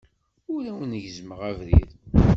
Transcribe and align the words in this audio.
Ur 0.53 0.63
awen-gezzmeɣ 0.71 1.39
abrid. 1.49 1.89